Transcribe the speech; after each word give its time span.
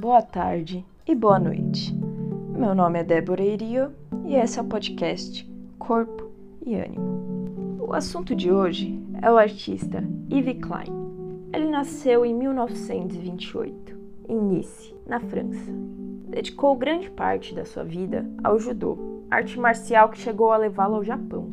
boa 0.00 0.22
tarde 0.22 0.82
e 1.06 1.14
boa 1.14 1.38
noite. 1.38 1.94
Meu 2.56 2.74
nome 2.74 3.00
é 3.00 3.04
Débora 3.04 3.42
Irio 3.42 3.92
e 4.24 4.34
esse 4.34 4.58
é 4.58 4.62
o 4.62 4.64
podcast 4.64 5.46
Corpo 5.78 6.30
e 6.64 6.74
Ânimo. 6.74 7.76
O 7.86 7.92
assunto 7.92 8.34
de 8.34 8.50
hoje 8.50 8.98
é 9.20 9.30
o 9.30 9.36
artista 9.36 10.02
Yves 10.32 10.56
Klein. 10.62 10.90
Ele 11.52 11.68
nasceu 11.68 12.24
em 12.24 12.32
1928, 12.32 13.94
em 14.26 14.40
Nice, 14.40 14.94
na 15.06 15.20
França. 15.20 15.70
Dedicou 16.30 16.74
grande 16.76 17.10
parte 17.10 17.54
da 17.54 17.66
sua 17.66 17.84
vida 17.84 18.24
ao 18.42 18.58
judô, 18.58 18.96
arte 19.30 19.60
marcial 19.60 20.08
que 20.08 20.18
chegou 20.18 20.50
a 20.50 20.56
levá-lo 20.56 20.94
ao 20.94 21.04
Japão. 21.04 21.50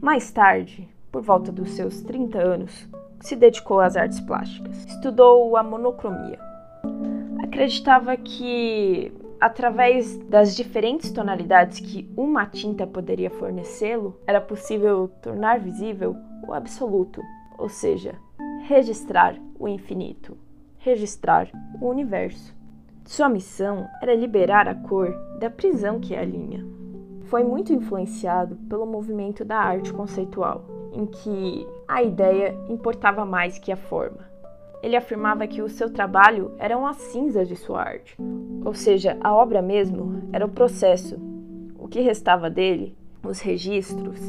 Mais 0.00 0.30
tarde, 0.30 0.88
por 1.10 1.20
volta 1.20 1.50
dos 1.50 1.70
seus 1.70 2.00
30 2.02 2.38
anos, 2.38 2.88
se 3.18 3.34
dedicou 3.34 3.80
às 3.80 3.96
artes 3.96 4.20
plásticas. 4.20 4.84
Estudou 4.84 5.56
a 5.56 5.64
monocromia. 5.64 6.51
Acreditava 7.52 8.16
que, 8.16 9.12
através 9.38 10.16
das 10.24 10.56
diferentes 10.56 11.12
tonalidades 11.12 11.80
que 11.80 12.10
uma 12.16 12.46
tinta 12.46 12.86
poderia 12.86 13.28
fornecê-lo, 13.28 14.18
era 14.26 14.40
possível 14.40 15.08
tornar 15.20 15.60
visível 15.60 16.16
o 16.48 16.54
absoluto, 16.54 17.20
ou 17.58 17.68
seja, 17.68 18.14
registrar 18.62 19.36
o 19.58 19.68
infinito, 19.68 20.34
registrar 20.78 21.50
o 21.78 21.88
universo. 21.90 22.56
Sua 23.04 23.28
missão 23.28 23.86
era 24.00 24.14
liberar 24.14 24.66
a 24.66 24.74
cor 24.74 25.14
da 25.38 25.50
prisão 25.50 26.00
que 26.00 26.14
é 26.14 26.20
a 26.20 26.24
linha. 26.24 26.64
Foi 27.24 27.44
muito 27.44 27.70
influenciado 27.70 28.56
pelo 28.66 28.86
movimento 28.86 29.44
da 29.44 29.58
arte 29.58 29.92
conceitual, 29.92 30.64
em 30.90 31.04
que 31.04 31.66
a 31.86 32.02
ideia 32.02 32.56
importava 32.70 33.26
mais 33.26 33.58
que 33.58 33.70
a 33.70 33.76
forma. 33.76 34.31
Ele 34.82 34.96
afirmava 34.96 35.46
que 35.46 35.62
o 35.62 35.68
seu 35.68 35.88
trabalho 35.90 36.52
eram 36.58 36.84
as 36.84 36.96
cinzas 36.96 37.46
de 37.46 37.54
sua 37.54 37.80
arte, 37.80 38.16
ou 38.64 38.74
seja, 38.74 39.16
a 39.20 39.32
obra 39.32 39.62
mesmo 39.62 40.28
era 40.32 40.44
o 40.44 40.50
processo. 40.50 41.16
O 41.78 41.86
que 41.86 42.00
restava 42.00 42.50
dele, 42.50 42.96
os 43.22 43.40
registros, 43.40 44.20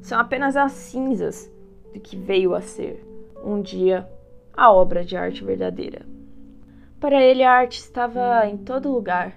são 0.00 0.18
apenas 0.18 0.56
as 0.56 0.72
cinzas 0.72 1.52
do 1.92 2.00
que 2.00 2.16
veio 2.16 2.54
a 2.54 2.62
ser, 2.62 3.06
um 3.44 3.60
dia, 3.60 4.08
a 4.56 4.72
obra 4.72 5.04
de 5.04 5.14
arte 5.14 5.44
verdadeira. 5.44 6.06
Para 6.98 7.22
ele, 7.22 7.44
a 7.44 7.52
arte 7.52 7.78
estava 7.78 8.46
em 8.46 8.56
todo 8.56 8.90
lugar 8.90 9.36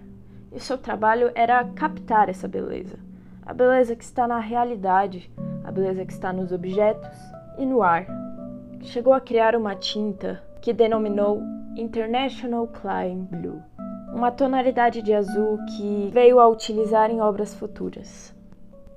e 0.53 0.59
seu 0.59 0.77
trabalho 0.77 1.31
era 1.35 1.63
captar 1.65 2.29
essa 2.29 2.47
beleza, 2.47 2.97
a 3.45 3.53
beleza 3.53 3.95
que 3.95 4.03
está 4.03 4.25
na 4.25 4.39
realidade, 4.39 5.29
a 5.63 5.71
beleza 5.71 6.05
que 6.05 6.13
está 6.13 6.31
nos 6.31 6.51
objetos 6.51 7.17
e 7.57 7.65
no 7.65 7.81
ar. 7.81 8.07
Chegou 8.81 9.13
a 9.13 9.21
criar 9.21 9.55
uma 9.55 9.75
tinta 9.75 10.41
que 10.61 10.73
denominou 10.73 11.41
International 11.75 12.67
Klein 12.67 13.27
Blue, 13.31 13.61
uma 14.13 14.31
tonalidade 14.31 15.01
de 15.01 15.13
azul 15.13 15.57
que 15.75 16.09
veio 16.11 16.39
a 16.39 16.47
utilizar 16.47 17.09
em 17.09 17.21
obras 17.21 17.53
futuras. 17.55 18.35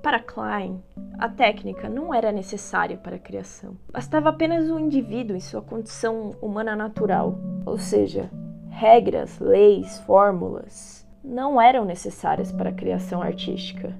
Para 0.01 0.19
Klein, 0.19 0.83
a 1.17 1.27
técnica 1.27 1.89
não 1.89 2.13
era 2.13 2.31
necessária 2.31 2.95
para 2.95 3.15
a 3.15 3.19
criação. 3.19 3.75
Bastava 3.91 4.29
apenas 4.29 4.69
o 4.69 4.77
indivíduo 4.77 5.35
em 5.35 5.39
sua 5.39 5.61
condição 5.61 6.31
humana 6.41 6.75
natural, 6.75 7.39
ou 7.65 7.77
seja, 7.77 8.29
regras, 8.69 9.39
leis, 9.39 9.97
fórmulas 10.01 11.05
não 11.25 11.59
eram 11.59 11.83
necessárias 11.83 12.51
para 12.51 12.69
a 12.69 12.73
criação 12.73 13.21
artística. 13.21 13.93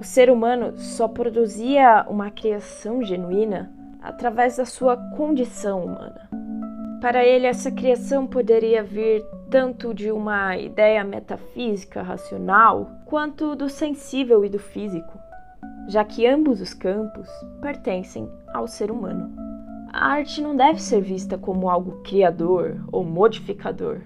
O 0.00 0.04
ser 0.04 0.30
humano 0.30 0.78
só 0.78 1.06
produzia 1.06 2.06
uma 2.08 2.30
criação 2.30 3.02
genuína 3.02 3.70
através 4.00 4.56
da 4.56 4.64
sua 4.64 4.96
condição 4.96 5.84
humana. 5.84 6.29
Para 7.00 7.24
ele, 7.24 7.46
essa 7.46 7.70
criação 7.70 8.26
poderia 8.26 8.82
vir 8.82 9.24
tanto 9.48 9.94
de 9.94 10.12
uma 10.12 10.56
ideia 10.58 11.02
metafísica 11.02 12.02
racional, 12.02 12.90
quanto 13.06 13.56
do 13.56 13.70
sensível 13.70 14.44
e 14.44 14.50
do 14.50 14.58
físico, 14.58 15.18
já 15.88 16.04
que 16.04 16.26
ambos 16.26 16.60
os 16.60 16.74
campos 16.74 17.26
pertencem 17.62 18.30
ao 18.52 18.68
ser 18.68 18.90
humano. 18.90 19.34
A 19.90 20.08
arte 20.08 20.42
não 20.42 20.54
deve 20.54 20.80
ser 20.80 21.00
vista 21.00 21.38
como 21.38 21.70
algo 21.70 22.02
criador 22.02 22.84
ou 22.92 23.02
modificador, 23.02 24.02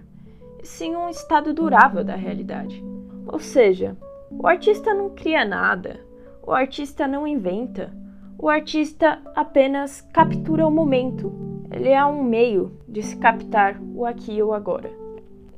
sim 0.62 0.94
um 0.94 1.08
estado 1.08 1.52
durável 1.52 2.04
da 2.04 2.14
realidade. 2.14 2.82
Ou 3.26 3.40
seja, 3.40 3.96
o 4.30 4.46
artista 4.46 4.94
não 4.94 5.10
cria 5.10 5.44
nada, 5.44 6.00
o 6.46 6.52
artista 6.52 7.08
não 7.08 7.26
inventa, 7.26 7.92
o 8.38 8.48
artista 8.48 9.20
apenas 9.34 10.00
captura 10.00 10.64
o 10.64 10.70
momento. 10.70 11.53
Ele 11.74 11.88
é 11.88 12.06
um 12.06 12.22
meio 12.22 12.70
de 12.88 13.02
se 13.02 13.16
captar 13.16 13.80
o 13.96 14.06
aqui 14.06 14.36
e 14.36 14.42
o 14.44 14.52
agora. 14.52 14.92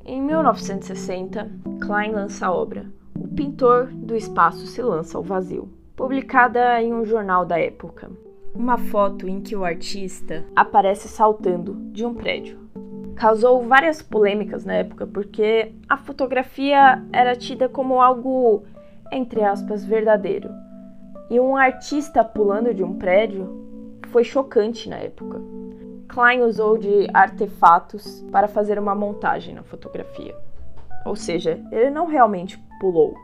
Em 0.03 0.23
1960, 0.23 1.51
Klein 1.79 2.13
lança 2.13 2.47
a 2.47 2.53
obra 2.55 2.87
O 3.15 3.29
Pintor 3.29 3.89
do 3.93 4.17
Espaço 4.17 4.67
se 4.67 4.81
lança 4.81 5.19
ao 5.19 5.23
vazio, 5.23 5.69
publicada 5.95 6.81
em 6.81 6.95
um 6.95 7.05
jornal 7.05 7.45
da 7.45 7.61
época. 7.61 8.11
Uma 8.55 8.79
foto 8.79 9.29
em 9.29 9.43
que 9.43 9.55
o 9.55 9.63
artista 9.63 10.43
aparece 10.57 11.07
saltando 11.07 11.75
de 11.93 12.03
um 12.07 12.15
prédio 12.15 12.65
causou 13.15 13.63
várias 13.63 14.03
polêmicas 14.03 14.65
na 14.65 14.75
época, 14.75 15.07
porque 15.07 15.73
a 15.89 15.97
fotografia 15.97 17.03
era 17.13 17.35
tida 17.35 17.69
como 17.69 18.01
algo, 18.01 18.63
entre 19.11 19.43
aspas, 19.43 19.85
verdadeiro. 19.85 20.51
E 21.31 21.41
um 21.41 21.57
artista 21.57 22.23
pulando 22.23 22.73
de 22.73 22.85
um 22.85 22.95
prédio 22.95 23.99
foi 24.09 24.23
chocante 24.23 24.89
na 24.89 24.97
época. 24.97 25.41
Klein 26.17 26.41
usou 26.41 26.79
de 26.79 27.07
artefatos 27.13 28.25
para 28.33 28.49
fazer 28.49 28.79
uma 28.79 28.95
montagem 28.95 29.55
na 29.55 29.63
fotografia. 29.63 30.35
Ou 31.05 31.15
seja, 31.15 31.63
ele 31.71 31.91
não 31.91 32.07
realmente 32.07 32.59
pulou. 32.81 33.15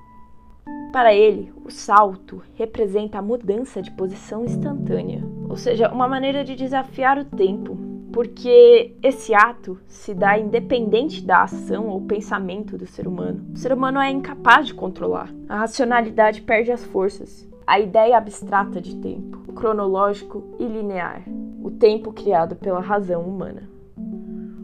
Para 0.92 1.14
ele, 1.14 1.50
o 1.64 1.70
salto 1.70 2.42
representa 2.54 3.16
a 3.16 3.22
mudança 3.22 3.80
de 3.80 3.90
posição 3.92 4.44
instantânea, 4.44 5.24
ou 5.48 5.56
seja, 5.56 5.90
uma 5.90 6.06
maneira 6.06 6.44
de 6.44 6.54
desafiar 6.54 7.16
o 7.16 7.24
tempo, 7.24 7.78
porque 8.12 8.94
esse 9.02 9.34
ato 9.34 9.80
se 9.86 10.12
dá 10.12 10.38
independente 10.38 11.24
da 11.24 11.44
ação 11.44 11.88
ou 11.88 12.02
pensamento 12.02 12.76
do 12.76 12.86
ser 12.86 13.08
humano. 13.08 13.42
O 13.54 13.56
ser 13.56 13.72
humano 13.72 14.00
é 14.00 14.10
incapaz 14.10 14.66
de 14.66 14.74
controlar. 14.74 15.32
A 15.48 15.56
racionalidade 15.60 16.42
perde 16.42 16.70
as 16.70 16.84
forças. 16.84 17.48
A 17.66 17.80
ideia 17.80 18.18
abstrata 18.18 18.82
de 18.82 18.96
tempo, 18.96 19.50
cronológico 19.54 20.44
e 20.58 20.66
linear, 20.66 21.22
o 21.62 21.70
tempo 21.70 22.12
criado 22.12 22.56
pela 22.56 22.80
razão 22.80 23.22
humana. 23.22 23.68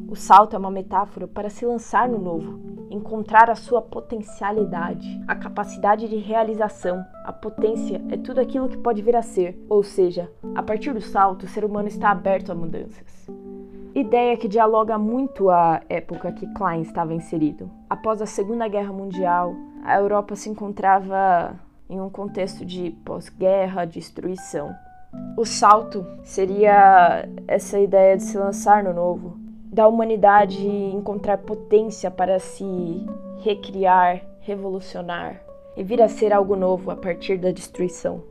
O 0.09 0.17
salto 0.17 0.57
é 0.57 0.59
uma 0.59 0.71
metáfora 0.71 1.29
para 1.29 1.49
se 1.49 1.65
lançar 1.65 2.09
no 2.09 2.19
novo, 2.19 2.59
encontrar 2.91 3.51
a 3.51 3.55
sua 3.55 3.81
potencialidade, 3.81 5.07
a 5.29 5.35
capacidade 5.35 6.09
de 6.09 6.17
realização. 6.17 7.05
A 7.25 7.33
potência 7.33 8.03
é 8.09 8.17
tudo 8.17 8.41
aquilo 8.41 8.69
que 8.69 8.77
pode 8.77 9.03
vir 9.03 9.15
a 9.15 9.23
ser, 9.23 9.63
ou 9.69 9.83
seja, 9.83 10.31
a 10.55 10.63
partir 10.63 10.93
do 10.93 11.01
salto, 11.01 11.45
o 11.45 11.49
ser 11.49 11.65
humano 11.65 11.89
está 11.89 12.11
aberto 12.11 12.51
a 12.51 12.55
mudanças. 12.55 13.29
Ideia 13.95 14.37
que 14.37 14.49
dialoga 14.49 14.99
muito 14.99 15.51
à 15.51 15.83
época 15.89 16.33
que 16.33 16.47
Klein 16.55 16.83
estava 16.83 17.15
inserido. 17.15 17.71
Após 17.89 18.23
a 18.23 18.27
Segunda 18.27 18.67
Guerra 18.67 18.93
Mundial, 18.93 19.55
a 19.85 19.99
Europa 19.99 20.35
se 20.37 20.49
encontrava 20.49 21.55
em 21.89 22.01
um 22.01 22.11
contexto 22.11 22.65
de 22.65 22.91
pós-guerra, 23.05 23.85
destruição. 23.85 24.75
O 25.37 25.45
salto 25.45 26.05
seria 26.23 27.29
essa 27.47 27.79
ideia 27.79 28.17
de 28.17 28.25
se 28.25 28.37
lançar 28.37 28.83
no 28.83 28.93
novo, 28.93 29.39
da 29.73 29.87
humanidade 29.87 30.67
encontrar 30.67 31.39
potência 31.39 32.11
para 32.11 32.39
se 32.39 32.65
recriar, 33.39 34.23
revolucionar 34.41 35.41
e 35.77 35.83
vir 35.85 36.03
a 36.03 36.09
ser 36.09 36.33
algo 36.33 36.57
novo 36.57 36.91
a 36.91 36.97
partir 36.97 37.39
da 37.39 37.53
destruição. 37.53 38.23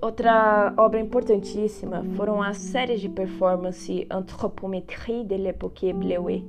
Outra 0.00 0.74
obra 0.76 1.00
importantíssima 1.00 2.04
foram 2.16 2.42
as 2.42 2.58
séries 2.58 3.00
de 3.00 3.08
performance 3.08 4.06
Anthropométrie 4.10 5.24
de 5.24 5.36
l'époque 5.36 5.92
Bleuet. 5.92 6.44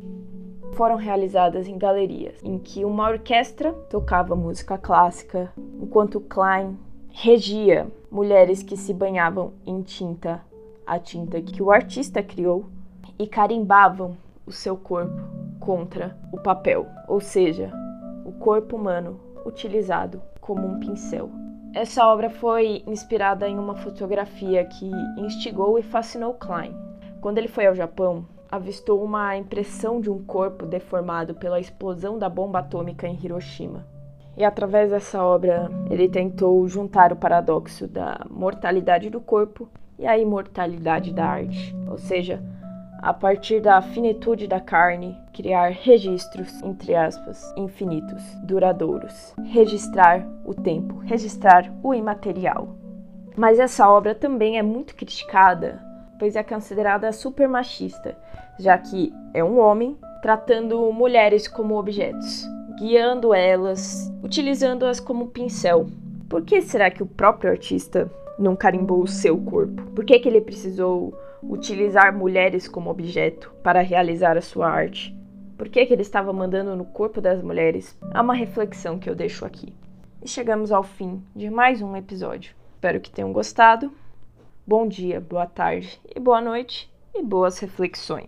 Foram 0.74 0.96
realizadas 0.96 1.68
em 1.68 1.78
galerias, 1.78 2.40
em 2.44 2.58
que 2.60 2.84
uma 2.84 3.08
orquestra 3.08 3.72
tocava 3.90 4.36
música 4.36 4.78
clássica, 4.78 5.52
enquanto 5.80 6.20
Klein 6.20 6.78
regia 7.20 7.88
mulheres 8.12 8.62
que 8.62 8.78
se 8.78 8.94
banhavam 8.94 9.54
em 9.66 9.82
tinta, 9.82 10.40
a 10.86 11.00
tinta 11.00 11.42
que 11.42 11.64
o 11.64 11.72
artista 11.72 12.22
criou, 12.22 12.68
e 13.18 13.26
carimbavam 13.26 14.16
o 14.46 14.52
seu 14.52 14.78
corpo 14.78 15.20
contra 15.60 16.16
o 16.32 16.38
papel, 16.38 16.86
ou 17.08 17.20
seja, 17.20 17.74
o 18.24 18.32
corpo 18.34 18.76
humano 18.76 19.20
utilizado 19.48 20.22
como 20.40 20.68
um 20.68 20.80
pincel. 20.80 21.32
Essa 21.74 22.06
obra 22.06 22.30
foi 22.30 22.84
inspirada 22.86 23.50
em 23.50 23.58
uma 23.58 23.74
fotografia 23.74 24.64
que 24.66 24.92
instigou 25.18 25.80
e 25.80 25.82
fascinou 25.82 26.36
Klein. 26.36 26.76
Quando 27.20 27.40
ele 27.40 27.48
foi 27.48 27.66
ao 27.66 27.74
Japão, 27.74 28.28
avistou 28.52 29.04
uma 29.04 29.36
impressão 29.36 30.00
de 30.00 30.12
um 30.12 30.24
corpo 30.24 30.68
deformado 30.68 31.34
pela 31.34 31.60
explosão 31.60 32.20
da 32.20 32.30
bomba 32.30 32.60
atômica 32.60 33.08
em 33.08 33.18
Hiroshima. 33.20 33.97
E 34.38 34.46
através 34.46 34.92
dessa 34.92 35.24
obra, 35.24 35.68
ele 35.90 36.08
tentou 36.08 36.68
juntar 36.68 37.12
o 37.12 37.16
paradoxo 37.16 37.88
da 37.88 38.24
mortalidade 38.30 39.10
do 39.10 39.20
corpo 39.20 39.68
e 39.98 40.06
a 40.06 40.16
imortalidade 40.16 41.12
da 41.12 41.26
arte, 41.26 41.76
ou 41.90 41.98
seja, 41.98 42.40
a 43.00 43.12
partir 43.12 43.60
da 43.62 43.82
finitude 43.82 44.48
da 44.48 44.60
carne, 44.60 45.18
criar 45.34 45.70
registros, 45.70 46.62
entre 46.62 46.94
aspas, 46.94 47.52
infinitos, 47.58 48.24
duradouros. 48.44 49.34
Registrar 49.44 50.24
o 50.46 50.54
tempo, 50.54 50.98
registrar 51.00 51.72
o 51.82 51.94
imaterial. 51.96 52.76
Mas 53.36 53.58
essa 53.58 53.90
obra 53.90 54.14
também 54.14 54.60
é 54.60 54.62
muito 54.62 54.96
criticada, 54.96 55.80
pois 56.20 56.36
é 56.36 56.44
considerada 56.44 57.12
super 57.12 57.48
machista, 57.48 58.16
já 58.60 58.78
que 58.78 59.12
é 59.34 59.44
um 59.44 59.60
homem 59.60 59.98
tratando 60.22 60.92
mulheres 60.92 61.48
como 61.48 61.78
objetos, 61.78 62.48
guiando 62.78 63.34
elas, 63.34 64.12
utilizando-as 64.24 65.00
como 65.00 65.28
pincel. 65.28 65.88
Por 66.30 66.44
que 66.44 66.62
será 66.62 66.92
que 66.92 67.02
o 67.02 67.08
próprio 67.08 67.50
artista 67.50 68.12
não 68.38 68.56
carimbou 68.56 69.02
o 69.02 69.08
seu 69.08 69.38
corpo? 69.38 69.82
Por 69.92 70.06
que, 70.06 70.20
que 70.20 70.30
ele 70.30 70.42
precisou 70.42 71.18
utilizar 71.42 72.16
mulheres 72.16 72.68
como 72.68 72.90
objeto 72.90 73.52
para 73.64 73.82
realizar 73.82 74.38
a 74.38 74.42
sua 74.42 74.70
arte? 74.70 75.16
Por 75.58 75.70
que, 75.70 75.86
que 75.86 75.94
ele 75.94 76.04
estava 76.04 76.32
mandando 76.32 76.76
no 76.76 76.86
corpo 76.86 77.20
das 77.20 77.42
mulheres? 77.42 77.98
Há 78.14 78.22
uma 78.22 78.36
reflexão 78.36 79.00
que 79.00 79.10
eu 79.10 79.16
deixo 79.16 79.44
aqui. 79.44 79.74
E 80.22 80.28
chegamos 80.28 80.72
ao 80.72 80.84
fim 80.84 81.24
de 81.36 81.50
mais 81.50 81.82
um 81.82 81.96
episódio. 81.96 82.54
Espero 82.76 83.00
que 83.00 83.10
tenham 83.10 83.34
gostado. 83.34 83.92
Bom 84.68 84.88
dia, 84.88 85.20
boa 85.20 85.48
tarde 85.48 86.00
e 86.16 86.20
boa 86.20 86.42
noite 86.42 86.92
e 87.16 87.24
boas 87.24 87.58
reflexões. 87.58 88.26